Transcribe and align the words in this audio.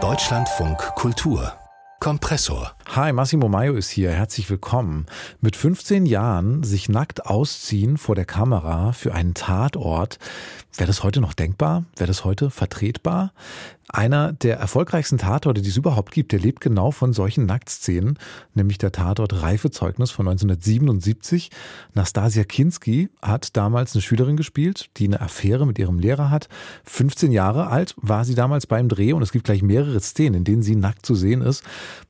Deutschlandfunk 0.00 0.78
Kultur 0.94 1.52
Kompressor. 1.98 2.77
Hi, 2.96 3.12
Massimo 3.12 3.50
Maio 3.50 3.74
ist 3.74 3.90
hier. 3.90 4.10
Herzlich 4.12 4.48
willkommen. 4.48 5.04
Mit 5.42 5.56
15 5.56 6.06
Jahren 6.06 6.62
sich 6.62 6.88
nackt 6.88 7.26
ausziehen 7.26 7.98
vor 7.98 8.14
der 8.14 8.24
Kamera 8.24 8.92
für 8.92 9.12
einen 9.12 9.34
Tatort. 9.34 10.18
Wäre 10.74 10.86
das 10.86 11.02
heute 11.02 11.20
noch 11.20 11.34
denkbar? 11.34 11.84
Wäre 11.96 12.08
das 12.08 12.24
heute 12.24 12.48
vertretbar? 12.48 13.34
Einer 13.90 14.32
der 14.32 14.58
erfolgreichsten 14.58 15.18
Tatorte, 15.18 15.60
die 15.60 15.68
es 15.68 15.76
überhaupt 15.76 16.12
gibt, 16.12 16.32
der 16.32 16.40
lebt 16.40 16.62
genau 16.62 16.90
von 16.90 17.12
solchen 17.12 17.44
Nacktszenen, 17.46 18.18
nämlich 18.54 18.78
der 18.78 18.92
Tatort 18.92 19.42
Reifezeugnis 19.42 20.10
von 20.10 20.26
1977. 20.26 21.50
Nastasia 21.94 22.44
Kinski 22.44 23.10
hat 23.20 23.56
damals 23.56 23.94
eine 23.94 24.02
Schülerin 24.02 24.36
gespielt, 24.36 24.88
die 24.96 25.06
eine 25.06 25.20
Affäre 25.20 25.66
mit 25.66 25.78
ihrem 25.78 25.98
Lehrer 25.98 26.30
hat. 26.30 26.48
15 26.84 27.32
Jahre 27.32 27.68
alt 27.68 27.94
war 27.98 28.24
sie 28.24 28.34
damals 28.34 28.66
beim 28.66 28.88
Dreh 28.88 29.12
und 29.12 29.22
es 29.22 29.32
gibt 29.32 29.44
gleich 29.44 29.62
mehrere 29.62 30.00
Szenen, 30.00 30.36
in 30.36 30.44
denen 30.44 30.62
sie 30.62 30.74
nackt 30.74 31.04
zu 31.04 31.14
sehen 31.14 31.42
ist. 31.42 31.64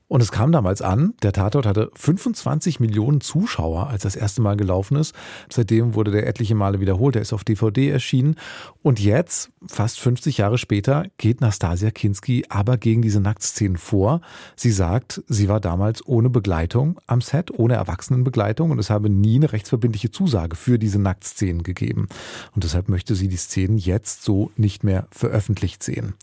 Und 0.09 0.23
es 0.23 0.33
kam 0.33 0.53
damals 0.53 0.81
an, 0.81 1.15
der 1.23 1.33
Tatort 1.33 1.67
hatte 1.67 1.91
25 1.95 2.81
Millionen 2.81 3.21
Zuschauer, 3.21 3.89
als 3.89 4.03
das 4.03 4.17
erste 4.17 4.41
Mal 4.41 4.57
gelaufen 4.57 4.97
ist. 4.97 5.15
Seitdem 5.51 5.95
wurde 5.95 6.11
der 6.11 6.27
etliche 6.27 6.55
Male 6.55 6.81
wiederholt, 6.81 7.15
er 7.15 7.23
ist 7.23 7.35
auf 7.35 7.45
DVD 7.45 7.91
erschienen. 7.91 8.37
Und 8.83 9.01
jetzt, 9.01 9.51
fast 9.67 10.01
50 10.01 10.39
Jahre 10.39 10.57
später, 10.57 11.05
geht 11.19 11.43
Nastasia 11.43 11.91
Kinski 11.91 12.47
aber 12.49 12.79
gegen 12.79 13.03
diese 13.03 13.21
Nacktszenen 13.21 13.77
vor. 13.77 14.23
Sie 14.57 14.71
sagt, 14.71 15.23
sie 15.29 15.49
war 15.49 15.61
damals 15.61 16.07
ohne 16.07 16.31
Begleitung 16.31 16.99
am 17.07 17.21
Set, 17.21 17.51
ohne 17.51 17.75
Erwachsenenbegleitung 17.75 18.71
und 18.71 18.79
es 18.79 18.89
habe 18.89 19.11
nie 19.11 19.37
eine 19.37 19.53
rechtsverbindliche 19.53 20.11
Zusage 20.11 20.57
für 20.57 20.79
diese 20.79 20.99
Nacktszenen 20.99 21.63
gegeben. 21.63 22.09
Und 22.55 22.65
deshalb 22.65 22.89
möchte 22.89 23.15
sie 23.15 23.29
die 23.29 23.37
Szenen 23.37 23.77
jetzt 23.77 24.23
so 24.23 24.51
nicht 24.57 24.85
mehr 24.85 25.07
veröffentlicht 25.11 25.83
sehen. 25.83 26.15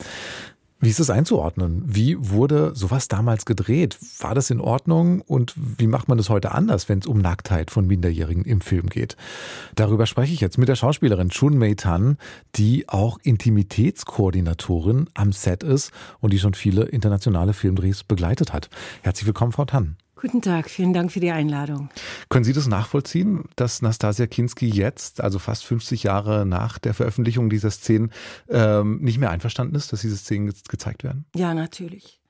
Wie 0.81 0.89
ist 0.89 0.99
das 0.99 1.09
einzuordnen? 1.09 1.83
Wie 1.85 2.17
wurde 2.19 2.75
sowas 2.75 3.07
damals 3.07 3.45
gedreht? 3.45 3.97
War 4.19 4.35
das 4.35 4.49
in 4.49 4.59
Ordnung? 4.59 5.21
Und 5.21 5.53
wie 5.55 5.87
macht 5.87 6.09
man 6.09 6.17
das 6.17 6.29
heute 6.29 6.51
anders, 6.51 6.89
wenn 6.89 6.99
es 6.99 7.07
um 7.07 7.19
Nacktheit 7.19 7.71
von 7.71 7.87
Minderjährigen 7.87 8.43
im 8.43 8.59
Film 8.61 8.89
geht? 8.89 9.15
Darüber 9.75 10.05
spreche 10.05 10.33
ich 10.33 10.41
jetzt 10.41 10.57
mit 10.57 10.67
der 10.67 10.75
Schauspielerin 10.75 11.29
Chun 11.29 11.57
Mei 11.57 11.75
Tan, 11.75 12.17
die 12.55 12.89
auch 12.89 13.17
Intimitätskoordinatorin 13.23 15.09
am 15.13 15.31
Set 15.31 15.63
ist 15.63 15.91
und 16.19 16.33
die 16.33 16.39
schon 16.39 16.53
viele 16.53 16.83
internationale 16.83 17.53
Filmdrehs 17.53 18.03
begleitet 18.03 18.51
hat. 18.51 18.69
Herzlich 19.01 19.25
willkommen, 19.25 19.53
Frau 19.53 19.65
Tan. 19.65 19.95
Guten 20.25 20.41
Tag, 20.41 20.71
vielen 20.71 20.91
Dank 20.91 21.11
für 21.11 21.19
die 21.19 21.29
Einladung. 21.29 21.89
Können 22.29 22.43
Sie 22.43 22.51
das 22.51 22.65
nachvollziehen, 22.65 23.43
dass 23.55 23.83
Nastasia 23.83 24.25
Kinski 24.25 24.67
jetzt, 24.67 25.21
also 25.21 25.37
fast 25.37 25.63
50 25.65 26.01
Jahre 26.01 26.47
nach 26.47 26.79
der 26.79 26.95
Veröffentlichung 26.95 27.47
dieser 27.47 27.69
Szenen, 27.69 28.11
ähm, 28.49 29.01
nicht 29.01 29.19
mehr 29.19 29.29
einverstanden 29.29 29.75
ist, 29.75 29.93
dass 29.93 30.01
diese 30.01 30.17
Szenen 30.17 30.47
ge 30.47 30.55
gezeigt 30.67 31.03
werden? 31.03 31.25
Ja, 31.35 31.53
natürlich. 31.53 32.21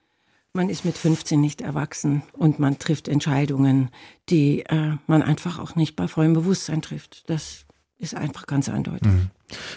Man 0.52 0.68
ist 0.68 0.84
mit 0.84 0.98
15 0.98 1.40
nicht 1.40 1.62
erwachsen 1.62 2.22
und 2.34 2.60
man 2.60 2.80
trifft 2.80 3.08
Entscheidungen, 3.08 3.92
die 4.28 4.66
äh, 4.66 4.98
man 5.08 5.22
einfach 5.22 5.58
auch 5.58 5.78
nicht 5.78 5.96
bei 5.96 6.10
vollem 6.10 6.34
Bewusstsein 6.34 6.82
trifft. 6.82 7.30
Das 7.30 7.66
ist 7.98 8.14
einfach 8.14 8.46
ganz 8.46 8.68
eindeutig. 8.68 9.10
Mhm. 9.10 9.30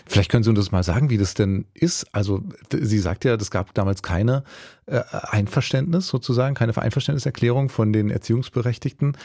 Vielleicht 0.06 0.30
können 0.30 0.42
Sie 0.42 0.50
uns 0.50 0.58
das 0.58 0.72
mal 0.72 0.83
sagen, 0.83 1.11
wie 1.11 1.19
das 1.19 1.34
denn 1.34 1.66
ist. 1.74 2.06
Also 2.12 2.42
sie 2.72 2.98
sagt 2.98 3.24
ja, 3.24 3.34
es 3.34 3.50
gab 3.50 3.74
damals 3.74 4.02
keine 4.02 4.42
Einverständnis 4.89 6.08
sozusagen, 6.08 6.55
keine 6.55 6.77
Einverständniserklärung 6.77 7.69
von 7.69 7.92
den 7.92 8.11
Erziehungsberechtigten. 8.11 9.17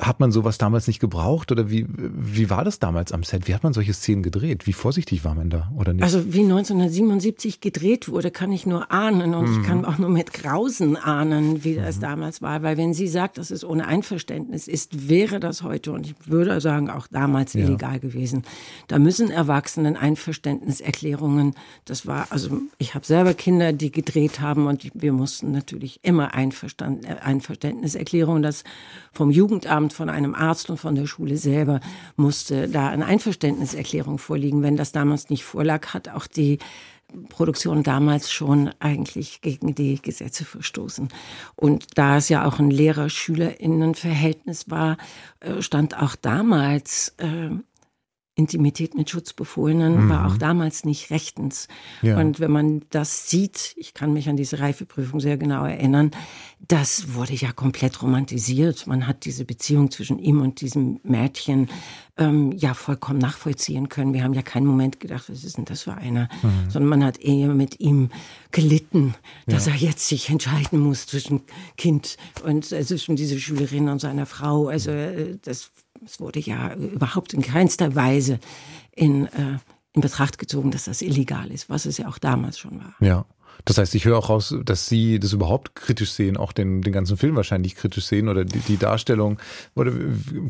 Hat 0.00 0.20
man 0.20 0.32
sowas 0.32 0.56
damals 0.58 0.86
nicht 0.86 1.00
gebraucht 1.00 1.52
oder 1.52 1.70
wie, 1.70 1.86
wie 1.88 2.48
war 2.48 2.64
das 2.64 2.78
damals 2.78 3.12
am 3.12 3.22
Set? 3.22 3.46
Wie 3.46 3.54
hat 3.54 3.62
man 3.62 3.74
solche 3.74 3.92
Szenen 3.92 4.22
gedreht? 4.22 4.66
Wie 4.66 4.72
vorsichtig 4.72 5.24
war 5.24 5.34
man 5.34 5.50
da 5.50 5.70
oder 5.76 5.92
nicht? 5.92 6.02
Also 6.02 6.32
wie 6.32 6.40
1977 6.40 7.60
gedreht 7.60 8.08
wurde, 8.08 8.30
kann 8.30 8.52
ich 8.52 8.64
nur 8.64 8.90
ahnen 8.90 9.34
und 9.34 9.50
mhm. 9.50 9.60
ich 9.60 9.66
kann 9.66 9.84
auch 9.84 9.98
nur 9.98 10.10
mit 10.10 10.32
Grausen 10.32 10.96
ahnen, 10.96 11.64
wie 11.64 11.74
das 11.74 11.96
mhm. 11.96 12.00
damals 12.00 12.40
war. 12.40 12.62
Weil 12.62 12.78
wenn 12.78 12.94
sie 12.94 13.08
sagt, 13.08 13.36
dass 13.36 13.50
es 13.50 13.64
ohne 13.64 13.86
Einverständnis 13.86 14.68
ist, 14.68 15.08
wäre 15.08 15.40
das 15.40 15.62
heute 15.62 15.92
und 15.92 16.06
ich 16.06 16.14
würde 16.26 16.60
sagen 16.60 16.88
auch 16.88 17.06
damals 17.08 17.52
ja. 17.52 17.60
illegal 17.66 18.00
gewesen. 18.00 18.44
Da 18.88 18.98
müssen 18.98 19.30
Erwachsene 19.30 19.90
eigenen 19.90 19.96
Einverständniserklärungen. 19.96 21.54
Das 21.84 22.06
war, 22.06 22.26
also 22.30 22.60
ich 22.78 22.94
habe 22.94 23.04
selber 23.04 23.34
Kinder, 23.34 23.72
die 23.72 23.90
gedreht 23.90 24.40
haben 24.40 24.66
und 24.66 24.90
wir 24.94 25.09
mussten 25.12 25.52
natürlich 25.52 26.00
immer 26.02 26.34
Einverstand, 26.34 27.04
äh, 27.04 27.16
Einverständniserklärungen. 27.22 28.42
Das 28.42 28.64
vom 29.12 29.30
Jugendamt, 29.30 29.92
von 29.92 30.08
einem 30.08 30.34
Arzt 30.34 30.70
und 30.70 30.78
von 30.78 30.94
der 30.94 31.06
Schule 31.06 31.36
selber 31.36 31.80
musste 32.16 32.68
da 32.68 32.88
eine 32.88 33.06
Einverständniserklärung 33.06 34.18
vorliegen. 34.18 34.62
Wenn 34.62 34.76
das 34.76 34.92
damals 34.92 35.30
nicht 35.30 35.44
vorlag, 35.44 35.94
hat 35.94 36.08
auch 36.08 36.26
die 36.26 36.58
Produktion 37.28 37.82
damals 37.82 38.32
schon 38.32 38.70
eigentlich 38.78 39.40
gegen 39.40 39.74
die 39.74 40.00
Gesetze 40.00 40.44
verstoßen. 40.44 41.08
Und 41.56 41.98
da 41.98 42.16
es 42.16 42.28
ja 42.28 42.44
auch 42.44 42.58
ein 42.58 42.70
Lehrer-SchülerInnen-Verhältnis 42.70 44.70
war, 44.70 44.96
äh, 45.40 45.62
stand 45.62 45.96
auch 45.96 46.16
damals 46.16 47.14
äh, 47.18 47.50
Intimität 48.40 48.94
mit 48.94 49.10
Schutzbefohlenen 49.10 50.06
mhm. 50.06 50.08
war 50.08 50.26
auch 50.26 50.36
damals 50.36 50.84
nicht 50.84 51.10
rechtens. 51.10 51.68
Ja. 52.02 52.18
Und 52.18 52.40
wenn 52.40 52.50
man 52.50 52.82
das 52.90 53.28
sieht, 53.28 53.74
ich 53.76 53.94
kann 53.94 54.12
mich 54.12 54.28
an 54.28 54.36
diese 54.36 54.58
Reifeprüfung 54.58 55.20
sehr 55.20 55.36
genau 55.36 55.64
erinnern, 55.64 56.10
das 56.68 57.14
wurde 57.14 57.34
ja 57.34 57.52
komplett 57.52 58.02
romantisiert. 58.02 58.86
Man 58.86 59.06
hat 59.06 59.24
diese 59.24 59.44
Beziehung 59.44 59.90
zwischen 59.90 60.18
ihm 60.18 60.40
und 60.40 60.60
diesem 60.60 61.00
Mädchen 61.02 61.68
ähm, 62.18 62.52
ja 62.52 62.74
vollkommen 62.74 63.18
nachvollziehen 63.18 63.88
können. 63.88 64.12
Wir 64.12 64.24
haben 64.24 64.34
ja 64.34 64.42
keinen 64.42 64.66
Moment 64.66 65.00
gedacht, 65.00 65.30
was 65.30 65.44
ist 65.44 65.56
denn 65.56 65.64
das 65.64 65.82
für 65.82 65.94
einer, 65.94 66.28
mhm. 66.42 66.70
sondern 66.70 66.88
man 66.88 67.04
hat 67.04 67.18
eher 67.18 67.48
mit 67.48 67.80
ihm 67.80 68.10
gelitten, 68.50 69.14
dass 69.46 69.66
ja. 69.66 69.72
er 69.72 69.78
jetzt 69.78 70.06
sich 70.06 70.28
entscheiden 70.28 70.78
muss 70.78 71.06
zwischen 71.06 71.42
Kind 71.76 72.16
und 72.44 72.72
äh, 72.72 72.84
zwischen 72.84 73.16
dieser 73.16 73.38
Schülerin 73.38 73.88
und 73.88 74.00
seiner 74.00 74.26
Frau. 74.26 74.68
Also 74.68 74.90
äh, 74.90 75.38
das 75.42 75.70
es 76.04 76.20
wurde 76.20 76.40
ja 76.40 76.74
überhaupt 76.74 77.34
in 77.34 77.42
keinster 77.42 77.94
Weise 77.94 78.38
in, 78.94 79.26
äh, 79.26 79.58
in 79.92 80.00
Betracht 80.00 80.38
gezogen, 80.38 80.70
dass 80.70 80.84
das 80.84 81.02
illegal 81.02 81.50
ist, 81.50 81.68
was 81.68 81.86
es 81.86 81.98
ja 81.98 82.08
auch 82.08 82.18
damals 82.18 82.58
schon 82.58 82.78
war. 82.78 82.94
Ja. 83.00 83.24
Das 83.64 83.78
heißt, 83.78 83.94
ich 83.94 84.04
höre 84.04 84.18
auch 84.18 84.28
raus, 84.28 84.54
dass 84.64 84.88
Sie 84.88 85.18
das 85.18 85.32
überhaupt 85.32 85.74
kritisch 85.74 86.12
sehen, 86.12 86.36
auch 86.36 86.52
den, 86.52 86.82
den 86.82 86.92
ganzen 86.92 87.16
Film 87.16 87.36
wahrscheinlich 87.36 87.76
kritisch 87.76 88.06
sehen 88.06 88.28
oder 88.28 88.44
die, 88.44 88.58
die 88.60 88.76
Darstellung. 88.76 89.38
Oder 89.74 89.92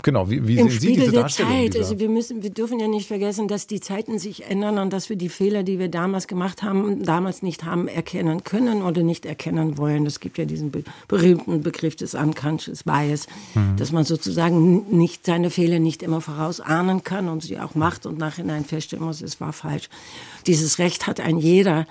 genau, 0.02 0.30
wie, 0.30 0.46
wie 0.46 0.58
Im 0.58 0.68
sehen 0.68 0.76
Spiegel 0.78 0.94
Sie 0.94 1.00
diese 1.00 1.12
der 1.12 1.20
Darstellung? 1.22 1.52
Zeit. 1.52 1.76
Also 1.76 1.98
wir 1.98 2.08
müssen, 2.08 2.42
wir 2.42 2.50
dürfen 2.50 2.78
ja 2.80 2.88
nicht 2.88 3.08
vergessen, 3.08 3.48
dass 3.48 3.66
die 3.66 3.80
Zeiten 3.80 4.18
sich 4.18 4.44
ändern 4.46 4.78
und 4.78 4.92
dass 4.92 5.08
wir 5.08 5.16
die 5.16 5.28
Fehler, 5.28 5.62
die 5.62 5.78
wir 5.78 5.88
damals 5.88 6.28
gemacht 6.28 6.62
haben, 6.62 7.02
damals 7.04 7.42
nicht 7.42 7.64
haben 7.64 7.88
erkennen 7.88 8.44
können 8.44 8.82
oder 8.82 9.02
nicht 9.02 9.26
erkennen 9.26 9.78
wollen. 9.78 10.06
Es 10.06 10.20
gibt 10.20 10.38
ja 10.38 10.44
diesen 10.44 10.72
berühmten 11.08 11.62
Begriff 11.62 11.96
des 11.96 12.14
Unconscious 12.14 12.84
Bias, 12.84 13.26
mhm. 13.54 13.76
dass 13.76 13.92
man 13.92 14.04
sozusagen 14.04 14.96
nicht 14.96 15.26
seine 15.26 15.50
Fehler 15.50 15.78
nicht 15.78 16.02
immer 16.02 16.20
vorausahnen 16.20 17.04
kann 17.04 17.28
und 17.28 17.42
sie 17.42 17.58
auch 17.58 17.74
macht 17.74 18.06
und 18.06 18.18
nachhinein 18.18 18.64
feststellen 18.64 19.04
muss, 19.04 19.22
es 19.22 19.40
war 19.40 19.52
falsch. 19.52 19.88
Dieses 20.46 20.78
Recht 20.78 21.06
hat 21.06 21.20
ein 21.20 21.38
jeder. 21.38 21.86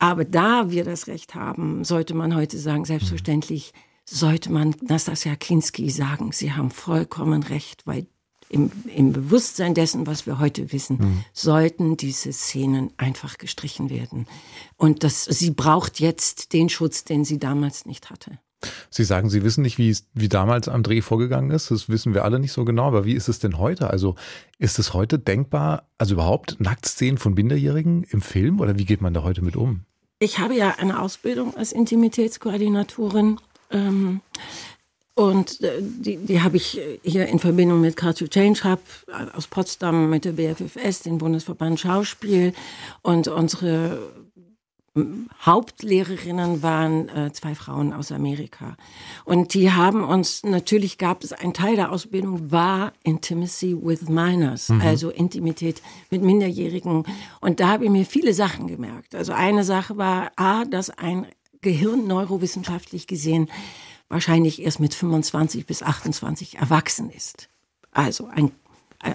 Aber 0.00 0.24
da 0.24 0.70
wir 0.70 0.84
das 0.84 1.06
Recht 1.06 1.34
haben, 1.34 1.84
sollte 1.84 2.14
man 2.14 2.34
heute 2.34 2.58
sagen, 2.58 2.84
selbstverständlich 2.86 3.72
sollte 4.06 4.50
man 4.50 4.74
Nastasia 4.80 5.36
Kinski 5.36 5.90
sagen, 5.90 6.32
Sie 6.32 6.52
haben 6.52 6.70
vollkommen 6.70 7.42
recht, 7.44 7.86
weil 7.86 8.06
im, 8.48 8.72
im 8.96 9.12
Bewusstsein 9.12 9.74
dessen, 9.74 10.06
was 10.06 10.26
wir 10.26 10.40
heute 10.40 10.72
wissen, 10.72 10.96
mhm. 10.98 11.24
sollten 11.32 11.96
diese 11.96 12.32
Szenen 12.32 12.90
einfach 12.96 13.38
gestrichen 13.38 13.90
werden. 13.90 14.26
Und 14.76 15.04
das, 15.04 15.24
sie 15.24 15.52
braucht 15.52 16.00
jetzt 16.00 16.52
den 16.52 16.68
Schutz, 16.68 17.04
den 17.04 17.24
sie 17.24 17.38
damals 17.38 17.86
nicht 17.86 18.10
hatte. 18.10 18.40
Sie 18.90 19.04
sagen, 19.04 19.30
Sie 19.30 19.42
wissen 19.42 19.62
nicht, 19.62 19.78
wie 19.78 19.96
wie 20.14 20.28
damals 20.28 20.68
am 20.68 20.82
Dreh 20.82 21.00
vorgegangen 21.00 21.50
ist. 21.50 21.70
Das 21.70 21.88
wissen 21.88 22.14
wir 22.14 22.24
alle 22.24 22.38
nicht 22.38 22.52
so 22.52 22.64
genau. 22.64 22.86
Aber 22.86 23.04
wie 23.04 23.14
ist 23.14 23.28
es 23.28 23.38
denn 23.38 23.58
heute? 23.58 23.90
Also 23.90 24.16
ist 24.58 24.78
es 24.78 24.92
heute 24.94 25.18
denkbar, 25.18 25.84
also 25.98 26.14
überhaupt 26.14 26.56
Nacktszenen 26.60 27.18
von 27.18 27.34
Minderjährigen 27.34 28.04
im 28.04 28.20
Film 28.20 28.60
oder 28.60 28.78
wie 28.78 28.84
geht 28.84 29.00
man 29.00 29.14
da 29.14 29.22
heute 29.22 29.42
mit 29.42 29.56
um? 29.56 29.84
Ich 30.18 30.38
habe 30.38 30.54
ja 30.54 30.74
eine 30.78 31.00
Ausbildung 31.00 31.56
als 31.56 31.72
Intimitätskoordinatorin. 31.72 33.38
Ähm, 33.70 34.20
und 35.14 35.62
äh, 35.62 35.80
die, 35.80 36.16
die 36.16 36.42
habe 36.42 36.56
ich 36.56 36.80
hier 37.02 37.26
in 37.26 37.38
Verbindung 37.38 37.80
mit 37.80 37.96
to 37.96 38.26
Change 38.26 38.64
Hub 38.64 38.80
aus 39.34 39.46
Potsdam, 39.46 40.10
mit 40.10 40.24
der 40.24 40.32
BFFS, 40.32 41.00
den 41.00 41.18
Bundesverband 41.18 41.80
Schauspiel. 41.80 42.52
Und 43.02 43.28
unsere 43.28 43.98
Hauptlehrerinnen 44.96 46.64
waren 46.64 47.08
äh, 47.10 47.32
zwei 47.32 47.54
Frauen 47.54 47.92
aus 47.92 48.10
Amerika. 48.10 48.76
Und 49.24 49.54
die 49.54 49.70
haben 49.70 50.02
uns, 50.02 50.42
natürlich 50.42 50.98
gab 50.98 51.22
es, 51.22 51.32
ein 51.32 51.54
Teil 51.54 51.76
der 51.76 51.92
Ausbildung 51.92 52.50
war 52.50 52.92
Intimacy 53.04 53.76
with 53.80 54.08
Minors, 54.08 54.68
mhm. 54.68 54.80
also 54.80 55.10
Intimität 55.10 55.80
mit 56.10 56.22
Minderjährigen. 56.22 57.04
Und 57.40 57.60
da 57.60 57.68
habe 57.68 57.84
ich 57.84 57.90
mir 57.90 58.04
viele 58.04 58.34
Sachen 58.34 58.66
gemerkt. 58.66 59.14
Also 59.14 59.32
eine 59.32 59.62
Sache 59.62 59.96
war, 59.96 60.32
A, 60.34 60.64
dass 60.64 60.90
ein 60.90 61.26
Gehirn 61.60 62.08
neurowissenschaftlich 62.08 63.06
gesehen 63.06 63.48
wahrscheinlich 64.08 64.60
erst 64.60 64.80
mit 64.80 64.92
25 64.92 65.66
bis 65.66 65.84
28 65.84 66.58
erwachsen 66.58 67.10
ist. 67.10 67.48
Also 67.92 68.26
ein, 68.26 68.50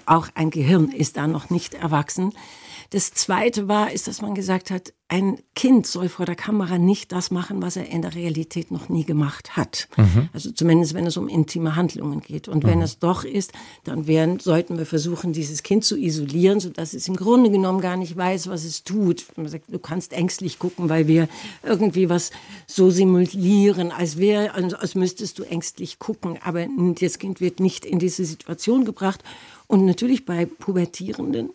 auch 0.06 0.30
ein 0.36 0.52
Gehirn 0.52 0.90
ist 0.90 1.18
da 1.18 1.28
noch 1.28 1.50
nicht 1.50 1.74
erwachsen. 1.74 2.32
Das 2.90 3.14
Zweite 3.14 3.68
war, 3.68 3.92
ist, 3.92 4.08
dass 4.08 4.22
man 4.22 4.36
gesagt 4.36 4.72
hat, 4.72 4.94
ein 5.08 5.38
Kind 5.54 5.86
soll 5.86 6.10
vor 6.10 6.26
der 6.26 6.36
Kamera 6.36 6.80
nicht 6.80 7.12
das 7.12 7.30
machen, 7.30 7.62
was 7.62 7.76
er 7.76 7.88
in 7.90 8.02
der 8.02 8.16
Realität 8.16 8.72
noch 8.72 8.90
nie 8.90 9.04
gemacht 9.04 9.56
hat. 9.56 9.88
Mhm. 9.98 10.30
Also 10.34 10.52
zumindest, 10.52 10.96
wenn 10.96 11.06
es 11.06 11.16
um 11.16 11.28
intime 11.28 11.76
Handlungen 11.76 12.22
geht. 12.22 12.48
Und 12.48 12.64
wenn 12.64 12.80
mhm. 12.80 12.86
es 12.86 12.98
doch 12.98 13.24
ist, 13.24 13.54
dann 13.84 14.08
werden, 14.08 14.40
sollten 14.40 14.80
wir 14.80 14.88
versuchen, 14.88 15.32
dieses 15.32 15.62
Kind 15.62 15.86
zu 15.86 15.96
isolieren, 15.96 16.60
sodass 16.60 16.96
es 16.96 17.08
im 17.08 17.16
Grunde 17.16 17.52
genommen 17.52 17.82
gar 17.82 17.98
nicht 17.98 18.18
weiß, 18.18 18.48
was 18.50 18.64
es 18.64 18.84
tut. 18.84 19.26
Man 19.36 19.48
sagt, 19.48 19.66
du 19.68 19.78
kannst 19.78 20.12
ängstlich 20.12 20.58
gucken, 20.58 20.90
weil 20.90 21.08
wir 21.08 21.28
irgendwie 21.62 22.10
was 22.10 22.32
so 22.66 22.90
simulieren, 22.90 23.92
als 23.92 24.18
wäre, 24.18 24.56
als 24.56 24.96
müsstest 24.96 25.38
du 25.38 25.44
ängstlich 25.44 26.00
gucken. 26.00 26.40
Aber 26.44 26.66
das 27.00 27.20
Kind 27.20 27.42
wird 27.42 27.60
nicht 27.60 27.86
in 27.86 28.00
diese 28.00 28.26
Situation 28.26 28.86
gebracht. 28.86 29.24
Und 29.68 29.86
natürlich 29.86 30.26
bei 30.26 30.48
Pubertierenden 30.48 31.52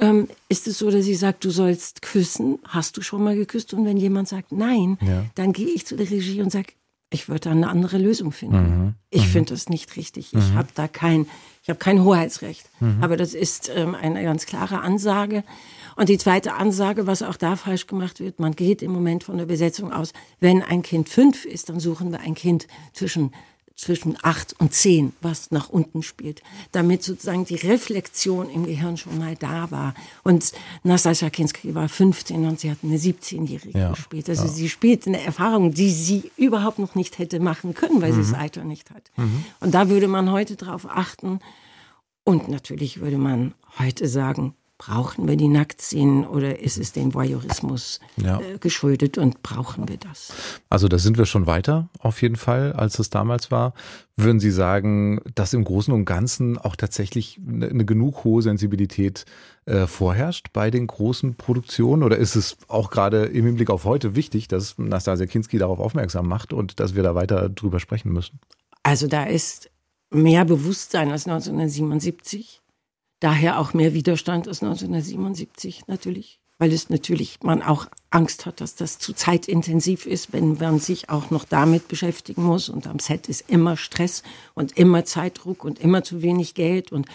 ähm, 0.00 0.28
ist 0.48 0.66
es 0.66 0.78
so, 0.78 0.90
dass 0.90 1.04
sie 1.04 1.14
sagt, 1.14 1.44
du 1.44 1.50
sollst 1.50 2.02
küssen. 2.02 2.58
Hast 2.66 2.96
du 2.96 3.02
schon 3.02 3.22
mal 3.22 3.36
geküsst? 3.36 3.74
Und 3.74 3.84
wenn 3.84 3.96
jemand 3.96 4.28
sagt 4.28 4.52
nein, 4.52 4.98
ja. 5.00 5.24
dann 5.34 5.52
gehe 5.52 5.68
ich 5.68 5.86
zu 5.86 5.96
der 5.96 6.10
Regie 6.10 6.42
und 6.42 6.50
sage, 6.50 6.72
ich 7.12 7.28
würde 7.28 7.40
da 7.40 7.50
eine 7.50 7.68
andere 7.68 7.98
Lösung 7.98 8.32
finden. 8.32 8.56
Mhm. 8.56 8.94
Ich 9.10 9.22
mhm. 9.22 9.30
finde 9.30 9.54
das 9.54 9.68
nicht 9.68 9.96
richtig. 9.96 10.32
Ich 10.32 10.50
mhm. 10.50 10.54
habe 10.54 10.68
da 10.74 10.86
kein, 10.86 11.26
ich 11.62 11.68
habe 11.68 11.78
kein 11.78 12.04
Hoheitsrecht. 12.04 12.64
Mhm. 12.80 13.02
Aber 13.02 13.16
das 13.16 13.34
ist 13.34 13.70
ähm, 13.74 13.94
eine 13.94 14.22
ganz 14.22 14.46
klare 14.46 14.80
Ansage. 14.80 15.42
Und 15.96 16.08
die 16.08 16.18
zweite 16.18 16.54
Ansage, 16.54 17.06
was 17.06 17.22
auch 17.22 17.36
da 17.36 17.56
falsch 17.56 17.86
gemacht 17.88 18.20
wird, 18.20 18.38
man 18.38 18.54
geht 18.54 18.80
im 18.80 18.92
Moment 18.92 19.24
von 19.24 19.38
der 19.38 19.46
Besetzung 19.46 19.92
aus, 19.92 20.12
wenn 20.38 20.62
ein 20.62 20.82
Kind 20.82 21.08
fünf 21.08 21.44
ist, 21.44 21.68
dann 21.68 21.80
suchen 21.80 22.12
wir 22.12 22.20
ein 22.20 22.34
Kind 22.34 22.68
zwischen 22.92 23.32
zwischen 23.80 24.18
acht 24.22 24.54
und 24.60 24.74
zehn, 24.74 25.14
was 25.22 25.50
nach 25.50 25.70
unten 25.70 26.02
spielt, 26.02 26.42
damit 26.70 27.02
sozusagen 27.02 27.46
die 27.46 27.54
Reflexion 27.54 28.50
im 28.50 28.66
Gehirn 28.66 28.98
schon 28.98 29.18
mal 29.18 29.36
da 29.36 29.70
war. 29.70 29.94
Und 30.22 30.52
Nastasia 30.84 31.30
Kinski 31.30 31.74
war 31.74 31.88
15 31.88 32.44
und 32.46 32.60
sie 32.60 32.70
hat 32.70 32.78
eine 32.82 32.98
17-Jährige 32.98 33.78
ja, 33.78 33.90
gespielt. 33.92 34.28
Also 34.28 34.44
ja. 34.44 34.48
sie 34.50 34.68
spielt 34.68 35.06
eine 35.06 35.22
Erfahrung, 35.22 35.72
die 35.72 35.90
sie 35.90 36.30
überhaupt 36.36 36.78
noch 36.78 36.94
nicht 36.94 37.18
hätte 37.18 37.40
machen 37.40 37.72
können, 37.72 38.02
weil 38.02 38.12
mhm. 38.12 38.22
sie 38.22 38.30
das 38.32 38.38
Alter 38.38 38.64
nicht 38.64 38.90
hat. 38.90 39.10
Mhm. 39.16 39.46
Und 39.60 39.72
da 39.72 39.88
würde 39.88 40.08
man 40.08 40.30
heute 40.30 40.56
drauf 40.56 40.86
achten. 40.86 41.40
Und 42.22 42.48
natürlich 42.48 43.00
würde 43.00 43.16
man 43.16 43.54
heute 43.78 44.08
sagen, 44.08 44.54
brauchen 44.80 45.28
wir 45.28 45.36
die 45.36 45.48
Nacktszenen 45.48 46.26
oder 46.26 46.58
ist 46.60 46.78
es 46.78 46.92
dem 46.92 47.12
Voyeurismus 47.12 48.00
ja. 48.16 48.40
äh, 48.40 48.56
geschuldet 48.58 49.18
und 49.18 49.42
brauchen 49.42 49.86
wir 49.90 49.98
das? 49.98 50.32
Also 50.70 50.88
da 50.88 50.96
sind 50.96 51.18
wir 51.18 51.26
schon 51.26 51.46
weiter 51.46 51.90
auf 51.98 52.22
jeden 52.22 52.36
Fall, 52.36 52.72
als 52.72 52.98
es 52.98 53.10
damals 53.10 53.50
war. 53.50 53.74
Würden 54.16 54.40
Sie 54.40 54.50
sagen, 54.50 55.20
dass 55.34 55.52
im 55.52 55.64
Großen 55.64 55.92
und 55.92 56.06
Ganzen 56.06 56.56
auch 56.56 56.76
tatsächlich 56.76 57.38
eine, 57.46 57.68
eine 57.68 57.84
genug 57.84 58.24
hohe 58.24 58.40
Sensibilität 58.40 59.26
äh, 59.66 59.86
vorherrscht 59.86 60.46
bei 60.54 60.70
den 60.70 60.86
großen 60.86 61.34
Produktionen? 61.34 62.02
Oder 62.02 62.16
ist 62.16 62.34
es 62.34 62.56
auch 62.66 62.90
gerade 62.90 63.26
im 63.26 63.44
Hinblick 63.44 63.68
auf 63.68 63.84
heute 63.84 64.16
wichtig, 64.16 64.48
dass 64.48 64.78
Nastasia 64.78 65.26
Kinski 65.26 65.58
darauf 65.58 65.78
aufmerksam 65.78 66.26
macht 66.26 66.54
und 66.54 66.80
dass 66.80 66.94
wir 66.94 67.02
da 67.02 67.14
weiter 67.14 67.50
drüber 67.50 67.80
sprechen 67.80 68.14
müssen? 68.14 68.40
Also 68.82 69.08
da 69.08 69.24
ist 69.24 69.68
mehr 70.08 70.46
Bewusstsein 70.46 71.10
als 71.10 71.26
1977 71.26 72.62
Daher 73.20 73.58
auch 73.58 73.74
mehr 73.74 73.92
Widerstand 73.92 74.48
als 74.48 74.62
1977 74.62 75.86
natürlich, 75.86 76.40
weil 76.58 76.72
es 76.72 76.88
natürlich 76.88 77.38
man 77.42 77.62
auch 77.62 77.86
Angst 78.10 78.46
hat, 78.46 78.60
dass 78.60 78.74
das 78.74 78.98
zu 78.98 79.12
zeitintensiv 79.12 80.06
ist, 80.06 80.32
wenn 80.32 80.54
man 80.54 80.78
sich 80.80 81.10
auch 81.10 81.30
noch 81.30 81.44
damit 81.44 81.88
beschäftigen 81.88 82.42
muss. 82.42 82.70
Und 82.70 82.86
am 82.86 82.98
Set 82.98 83.28
ist 83.28 83.44
immer 83.48 83.76
Stress 83.76 84.22
und 84.54 84.76
immer 84.76 85.04
Zeitdruck 85.04 85.64
und 85.64 85.78
immer 85.80 86.02
zu 86.02 86.22
wenig 86.22 86.54
Geld 86.54 86.92
und 86.92 87.06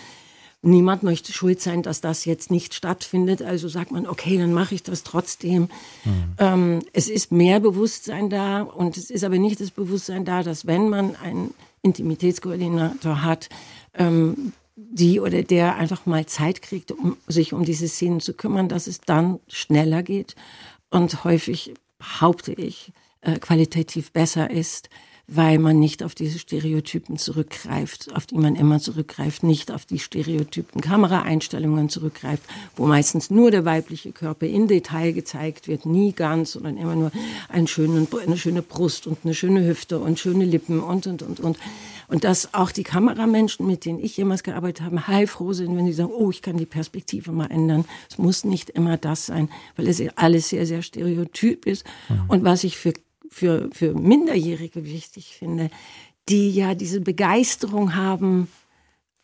niemand 0.65 1.03
möchte 1.03 1.31
schuld 1.31 1.61
sein, 1.61 1.83
dass 1.83 2.01
das 2.01 2.25
jetzt 2.25 2.51
nicht 2.51 2.73
stattfindet. 2.73 3.41
Also 3.41 3.67
sagt 3.67 3.91
man, 3.91 4.07
okay, 4.07 4.37
dann 4.37 4.53
mache 4.53 4.75
ich 4.75 4.83
das 4.83 5.03
trotzdem. 5.03 5.69
Mhm. 6.03 6.23
Ähm, 6.37 6.79
es 6.93 7.07
ist 7.07 7.31
mehr 7.31 7.59
Bewusstsein 7.59 8.29
da 8.29 8.61
und 8.61 8.97
es 8.97 9.09
ist 9.09 9.23
aber 9.23 9.37
nicht 9.37 9.61
das 9.61 9.71
Bewusstsein 9.71 10.25
da, 10.25 10.43
dass 10.43 10.65
wenn 10.65 10.89
man 10.89 11.15
einen 11.15 11.53
Intimitätskoordinator 11.81 13.21
hat, 13.21 13.49
ähm, 13.93 14.53
die 14.75 15.19
oder 15.19 15.43
der 15.43 15.75
einfach 15.75 16.05
mal 16.05 16.25
Zeit 16.25 16.61
kriegt, 16.61 16.91
um 16.91 17.17
sich 17.27 17.53
um 17.53 17.63
diese 17.63 17.87
Szenen 17.87 18.19
zu 18.19 18.33
kümmern, 18.33 18.69
dass 18.69 18.87
es 18.87 19.01
dann 19.01 19.39
schneller 19.47 20.03
geht 20.03 20.35
und 20.89 21.23
häufig, 21.23 21.73
behaupte 21.97 22.51
ich, 22.53 22.91
äh, 23.21 23.39
qualitativ 23.39 24.11
besser 24.11 24.49
ist 24.51 24.89
weil 25.27 25.57
man 25.57 25.79
nicht 25.79 26.03
auf 26.03 26.13
diese 26.13 26.37
Stereotypen 26.37 27.17
zurückgreift, 27.17 28.15
auf 28.15 28.25
die 28.25 28.37
man 28.37 28.55
immer 28.55 28.79
zurückgreift, 28.79 29.43
nicht 29.43 29.71
auf 29.71 29.85
die 29.85 29.99
Stereotypen 29.99 30.81
Kameraeinstellungen 30.81 31.89
zurückgreift, 31.89 32.43
wo 32.75 32.85
meistens 32.85 33.31
nur 33.31 33.49
der 33.49 33.65
weibliche 33.65 34.11
Körper 34.11 34.45
in 34.45 34.67
Detail 34.67 35.13
gezeigt 35.13 35.67
wird, 35.67 35.85
nie 35.85 36.13
ganz, 36.13 36.51
sondern 36.51 36.77
immer 36.77 36.95
nur 36.95 37.11
einen 37.49 37.67
schönen, 37.67 38.07
eine 38.25 38.37
schöne 38.37 38.61
Brust 38.61 39.07
und 39.07 39.19
eine 39.23 39.33
schöne 39.33 39.65
Hüfte 39.65 39.99
und 39.99 40.19
schöne 40.19 40.45
Lippen 40.45 40.79
und, 40.79 41.07
und, 41.07 41.23
und, 41.23 41.39
und. 41.39 41.57
Und 42.07 42.23
dass 42.23 42.53
auch 42.53 42.71
die 42.71 42.83
Kameramenschen, 42.83 43.65
mit 43.65 43.85
denen 43.85 43.99
ich 43.99 44.17
jemals 44.17 44.43
gearbeitet 44.43 44.85
habe, 44.85 45.07
heilfroh 45.07 45.53
sind, 45.53 45.75
wenn 45.75 45.85
sie 45.85 45.93
sagen, 45.93 46.11
oh, 46.11 46.29
ich 46.29 46.41
kann 46.41 46.57
die 46.57 46.65
Perspektive 46.65 47.31
mal 47.31 47.47
ändern. 47.47 47.85
Es 48.09 48.17
muss 48.17 48.43
nicht 48.43 48.69
immer 48.69 48.97
das 48.97 49.25
sein, 49.25 49.49
weil 49.75 49.87
es 49.87 50.01
alles 50.15 50.49
sehr, 50.49 50.65
sehr 50.65 50.81
stereotyp 50.81 51.65
ist. 51.65 51.85
Mhm. 52.09 52.23
Und 52.27 52.43
was 52.43 52.63
ich 52.63 52.77
für 52.77 52.93
für, 53.35 53.69
für 53.73 53.93
Minderjährige 53.93 54.85
wichtig 54.85 55.35
finde, 55.37 55.69
die 56.29 56.51
ja 56.51 56.73
diese 56.73 57.01
Begeisterung 57.01 57.95
haben, 57.95 58.47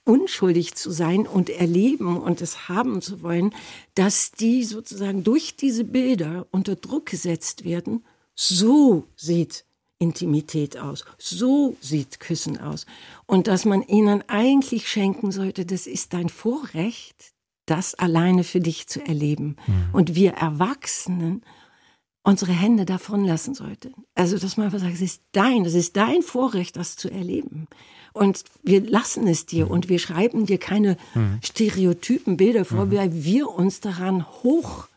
unschuldig 0.04 0.76
zu 0.76 0.92
sein 0.92 1.28
und 1.28 1.50
erleben 1.50 2.18
und 2.18 2.42
es 2.42 2.68
haben 2.68 3.02
zu 3.02 3.22
wollen, 3.22 3.54
dass 3.96 4.32
die 4.32 4.64
sozusagen 4.64 5.24
durch 5.24 5.56
diese 5.56 5.86
Bilder 5.86 6.48
unter 6.52 6.76
Druck 6.76 7.06
gesetzt 7.06 7.64
werden. 7.64 8.04
So 8.36 9.08
sieht 9.16 9.64
Intimität 10.02 10.78
aus, 10.78 11.06
so 11.18 11.78
sieht 11.80 12.20
Küssen 12.20 12.60
aus. 12.60 12.88
Und 13.28 13.48
dass 13.48 13.66
man 13.66 13.84
ihnen 13.84 14.24
eigentlich 14.28 14.90
schenken 14.90 15.32
sollte, 15.32 15.66
das 15.66 15.86
ist 15.86 16.14
dein 16.14 16.28
Vorrecht, 16.28 17.34
das 17.68 17.94
alleine 17.94 18.44
für 18.44 18.60
dich 18.60 18.88
zu 18.88 19.06
erleben. 19.06 19.58
Mhm. 19.68 19.90
Und 19.94 20.16
wir 20.16 20.32
Erwachsenen 20.32 21.44
unsere 22.24 22.52
Hände 22.52 22.86
davon 22.86 23.26
lassen 23.26 23.54
sollte. 23.54 23.92
Also, 24.16 24.38
dass 24.38 24.58
man 24.58 24.68
einfach 24.68 24.80
sagt, 24.80 24.94
es 24.94 25.02
ist 25.02 25.22
dein, 25.32 25.66
es 25.66 25.74
ist 25.74 25.98
dein 25.98 26.22
Vorrecht, 26.22 26.78
das 26.78 26.96
zu 26.96 27.10
erleben. 27.10 27.68
Und 28.14 28.44
wir 28.64 28.82
lassen 28.82 29.28
es 29.28 29.46
dir 29.46 29.72
und 29.72 29.90
wir 29.90 29.98
schreiben 30.00 30.46
dir 30.46 30.58
keine 30.58 30.98
mhm. 31.16 31.40
stereotypen 31.44 32.38
Bilder 32.38 32.66
vor, 32.66 32.86
mhm. 32.86 32.92
weil 32.92 33.24
wir 33.24 33.50
uns 33.50 33.80
daran 33.80 34.26
hoch 34.44 34.88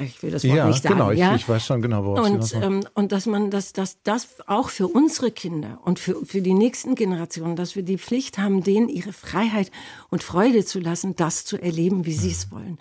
ich 0.00 0.22
will 0.22 0.30
das 0.30 0.44
Wort 0.44 0.56
ja, 0.56 0.66
nicht 0.66 0.82
sagen. 0.82 0.96
Genau, 0.96 1.10
ja, 1.10 1.34
ich, 1.34 1.42
ich 1.42 1.48
weiß 1.48 1.64
schon 1.64 1.82
genau, 1.82 2.04
worauf 2.04 2.28
und, 2.28 2.44
Sie 2.44 2.56
ähm, 2.56 2.84
und 2.94 3.12
dass 3.12 3.26
man 3.26 3.50
das, 3.50 3.72
das, 3.72 3.98
das 4.02 4.28
auch 4.46 4.70
für 4.70 4.88
unsere 4.88 5.30
Kinder 5.30 5.78
und 5.84 5.98
für, 5.98 6.24
für 6.24 6.42
die 6.42 6.54
nächsten 6.54 6.94
Generationen, 6.94 7.56
dass 7.56 7.76
wir 7.76 7.82
die 7.82 7.98
Pflicht 7.98 8.38
haben, 8.38 8.62
denen 8.62 8.88
ihre 8.88 9.12
Freiheit 9.12 9.70
und 10.08 10.22
Freude 10.22 10.64
zu 10.64 10.80
lassen, 10.80 11.16
das 11.16 11.44
zu 11.44 11.56
erleben, 11.56 12.06
wie 12.06 12.14
sie 12.14 12.30
es 12.30 12.50
wollen 12.50 12.78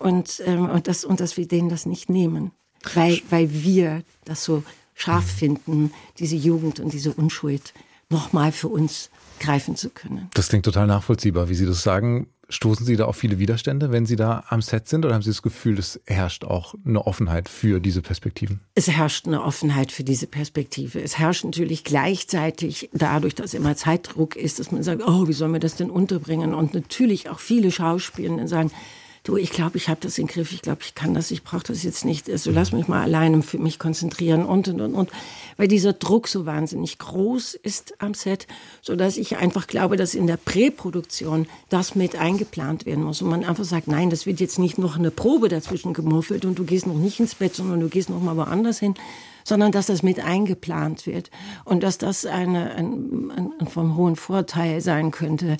und, 0.00 0.42
ähm, 0.46 0.68
und, 0.68 0.88
das, 0.88 1.04
und 1.04 1.20
dass 1.20 1.36
wir 1.36 1.46
denen 1.46 1.68
das 1.68 1.86
nicht 1.86 2.10
nehmen, 2.10 2.52
weil, 2.94 3.20
weil 3.30 3.52
wir 3.52 4.02
das 4.24 4.44
so 4.44 4.62
scharf 4.94 5.24
finden, 5.24 5.92
diese 6.18 6.36
Jugend 6.36 6.80
und 6.80 6.92
diese 6.92 7.12
Unschuld 7.12 7.72
nochmal 8.10 8.52
für 8.52 8.68
uns 8.68 9.10
greifen 9.40 9.76
zu 9.76 9.90
können. 9.90 10.28
Das 10.34 10.48
klingt 10.48 10.64
total 10.64 10.86
nachvollziehbar, 10.86 11.48
wie 11.48 11.54
Sie 11.54 11.66
das 11.66 11.82
sagen. 11.82 12.28
Stoßen 12.52 12.84
Sie 12.84 12.96
da 12.96 13.06
auf 13.06 13.16
viele 13.16 13.38
Widerstände, 13.38 13.92
wenn 13.92 14.04
Sie 14.04 14.14
da 14.14 14.44
am 14.48 14.60
Set 14.60 14.86
sind, 14.86 15.06
oder 15.06 15.14
haben 15.14 15.22
Sie 15.22 15.30
das 15.30 15.40
Gefühl, 15.40 15.78
es 15.78 15.98
herrscht 16.06 16.44
auch 16.44 16.74
eine 16.84 17.06
Offenheit 17.06 17.48
für 17.48 17.80
diese 17.80 18.02
Perspektiven? 18.02 18.60
Es 18.74 18.88
herrscht 18.88 19.26
eine 19.26 19.42
Offenheit 19.42 19.90
für 19.90 20.04
diese 20.04 20.26
Perspektive. 20.26 21.00
Es 21.00 21.18
herrscht 21.18 21.44
natürlich 21.44 21.82
gleichzeitig 21.82 22.90
dadurch, 22.92 23.34
dass 23.34 23.54
immer 23.54 23.74
Zeitdruck 23.74 24.36
ist, 24.36 24.58
dass 24.58 24.70
man 24.70 24.82
sagt, 24.82 25.02
oh, 25.06 25.28
wie 25.28 25.32
sollen 25.32 25.54
wir 25.54 25.60
das 25.60 25.76
denn 25.76 25.90
unterbringen? 25.90 26.52
Und 26.52 26.74
natürlich 26.74 27.30
auch 27.30 27.40
viele 27.40 27.70
Schauspieler 27.70 28.46
sagen, 28.46 28.70
du, 29.24 29.36
ich 29.36 29.50
glaube, 29.50 29.76
ich 29.76 29.88
habe 29.88 30.00
das 30.00 30.18
in 30.18 30.26
Griff, 30.26 30.52
ich 30.52 30.62
glaube, 30.62 30.80
ich 30.82 30.94
kann 30.94 31.14
das, 31.14 31.30
ich 31.30 31.42
brauche 31.44 31.62
das 31.62 31.82
jetzt 31.82 32.04
nicht, 32.04 32.28
also 32.28 32.50
lass 32.50 32.72
mich 32.72 32.88
mal 32.88 33.02
alleine 33.02 33.42
für 33.42 33.58
mich 33.58 33.78
konzentrieren 33.78 34.44
und, 34.44 34.68
und, 34.68 34.80
und, 34.80 34.94
und. 34.94 35.10
Weil 35.56 35.68
dieser 35.68 35.92
Druck 35.92 36.28
so 36.28 36.44
wahnsinnig 36.46 36.98
groß 36.98 37.54
ist 37.54 37.94
am 38.00 38.14
Set, 38.14 38.46
so 38.80 38.96
dass 38.96 39.16
ich 39.16 39.36
einfach 39.36 39.66
glaube, 39.66 39.96
dass 39.96 40.14
in 40.14 40.26
der 40.26 40.36
Präproduktion 40.36 41.46
das 41.68 41.94
mit 41.94 42.16
eingeplant 42.16 42.84
werden 42.84 43.04
muss 43.04 43.22
und 43.22 43.28
man 43.28 43.44
einfach 43.44 43.64
sagt, 43.64 43.86
nein, 43.86 44.10
das 44.10 44.26
wird 44.26 44.40
jetzt 44.40 44.58
nicht 44.58 44.78
noch 44.78 44.96
eine 44.98 45.10
Probe 45.10 45.48
dazwischen 45.48 45.94
gemuffelt 45.94 46.44
und 46.44 46.58
du 46.58 46.64
gehst 46.64 46.86
noch 46.86 46.94
nicht 46.94 47.20
ins 47.20 47.34
Bett, 47.34 47.54
sondern 47.54 47.80
du 47.80 47.88
gehst 47.88 48.10
noch 48.10 48.20
mal 48.20 48.36
woanders 48.36 48.80
hin, 48.80 48.94
sondern 49.44 49.72
dass 49.72 49.86
das 49.86 50.02
mit 50.02 50.20
eingeplant 50.20 51.06
wird 51.06 51.30
und 51.64 51.82
dass 51.82 51.98
das 51.98 52.26
eine, 52.26 52.74
ein, 52.74 53.30
ein, 53.36 53.52
ein 53.58 53.66
vom 53.66 53.96
hohen 53.96 54.16
Vorteil 54.16 54.80
sein 54.80 55.10
könnte. 55.10 55.56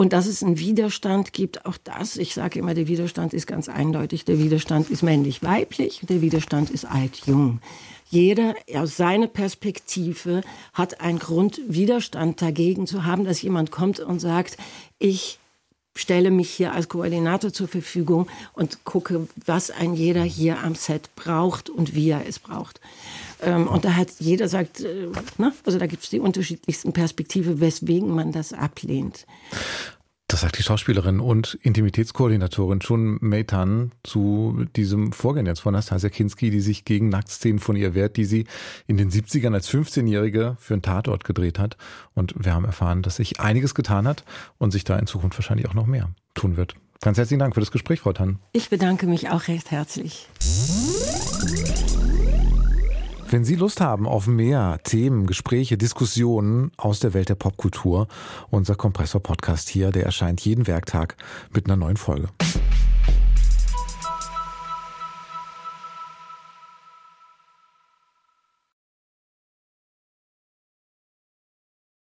Und 0.00 0.14
dass 0.14 0.24
es 0.24 0.42
einen 0.42 0.58
Widerstand 0.58 1.34
gibt, 1.34 1.66
auch 1.66 1.76
das, 1.76 2.16
ich 2.16 2.32
sage 2.32 2.58
immer, 2.58 2.72
der 2.72 2.88
Widerstand 2.88 3.34
ist 3.34 3.46
ganz 3.46 3.68
eindeutig. 3.68 4.24
Der 4.24 4.38
Widerstand 4.38 4.88
ist 4.88 5.02
männlich-weiblich, 5.02 6.00
der 6.08 6.22
Widerstand 6.22 6.70
ist 6.70 6.86
alt-jung. 6.86 7.60
Jeder 8.08 8.54
aus 8.74 8.96
seiner 8.96 9.26
Perspektive 9.26 10.40
hat 10.72 11.02
einen 11.02 11.18
Grund, 11.18 11.60
Widerstand 11.68 12.40
dagegen 12.40 12.86
zu 12.86 13.04
haben, 13.04 13.26
dass 13.26 13.42
jemand 13.42 13.72
kommt 13.72 14.00
und 14.00 14.20
sagt, 14.20 14.56
ich 14.98 15.38
stelle 15.94 16.30
mich 16.30 16.50
hier 16.50 16.72
als 16.72 16.88
Koordinator 16.88 17.52
zur 17.52 17.68
Verfügung 17.68 18.28
und 18.52 18.84
gucke, 18.84 19.28
was 19.44 19.70
ein 19.70 19.94
jeder 19.94 20.22
hier 20.22 20.60
am 20.60 20.74
Set 20.74 21.14
braucht 21.16 21.68
und 21.68 21.94
wie 21.94 22.10
er 22.10 22.26
es 22.26 22.38
braucht. 22.38 22.80
Ähm, 23.42 23.66
und 23.66 23.84
da 23.84 23.94
hat 23.96 24.08
jeder 24.18 24.48
sagt, 24.48 24.80
äh, 24.80 25.08
ne? 25.38 25.52
also 25.64 25.78
da 25.78 25.86
gibt 25.86 26.04
es 26.04 26.10
die 26.10 26.20
unterschiedlichsten 26.20 26.92
Perspektive, 26.92 27.60
weswegen 27.60 28.10
man 28.10 28.32
das 28.32 28.52
ablehnt. 28.52 29.26
Das 30.30 30.42
sagt 30.42 30.58
die 30.58 30.62
Schauspielerin 30.62 31.18
und 31.18 31.54
Intimitätskoordinatorin 31.54 32.78
Chun 32.78 33.18
Meitan 33.20 33.90
zu 34.04 34.64
diesem 34.76 35.10
Vorgehen 35.10 35.44
jetzt 35.44 35.58
von 35.58 35.72
Nastasia 35.72 36.08
Kinski, 36.08 36.50
die 36.50 36.60
sich 36.60 36.84
gegen 36.84 37.08
Nacktszenen 37.08 37.58
von 37.58 37.74
ihr 37.74 37.96
wehrt, 37.96 38.16
die 38.16 38.24
sie 38.24 38.46
in 38.86 38.96
den 38.96 39.10
70ern 39.10 39.54
als 39.54 39.68
15-Jährige 39.68 40.56
für 40.60 40.74
einen 40.74 40.82
Tatort 40.82 41.24
gedreht 41.24 41.58
hat. 41.58 41.76
Und 42.14 42.32
wir 42.38 42.54
haben 42.54 42.64
erfahren, 42.64 43.02
dass 43.02 43.16
sich 43.16 43.40
einiges 43.40 43.74
getan 43.74 44.06
hat 44.06 44.22
und 44.58 44.70
sich 44.70 44.84
da 44.84 44.96
in 45.00 45.08
Zukunft 45.08 45.36
wahrscheinlich 45.36 45.68
auch 45.68 45.74
noch 45.74 45.86
mehr 45.86 46.10
tun 46.34 46.56
wird. 46.56 46.76
Ganz 47.00 47.18
herzlichen 47.18 47.40
Dank 47.40 47.54
für 47.54 47.60
das 47.60 47.72
Gespräch, 47.72 47.98
Frau 47.98 48.12
Tann. 48.12 48.38
Ich 48.52 48.70
bedanke 48.70 49.08
mich 49.08 49.30
auch 49.30 49.48
recht 49.48 49.72
herzlich. 49.72 50.28
Wenn 53.32 53.44
Sie 53.44 53.54
Lust 53.54 53.80
haben 53.80 54.08
auf 54.08 54.26
mehr 54.26 54.80
Themen, 54.82 55.24
Gespräche, 55.28 55.78
Diskussionen 55.78 56.72
aus 56.76 56.98
der 56.98 57.14
Welt 57.14 57.28
der 57.28 57.36
Popkultur, 57.36 58.08
unser 58.50 58.74
Kompressor-Podcast 58.74 59.68
hier, 59.68 59.92
der 59.92 60.04
erscheint 60.04 60.40
jeden 60.40 60.66
Werktag 60.66 61.14
mit 61.54 61.66
einer 61.66 61.76
neuen 61.76 61.96
Folge. 61.96 62.28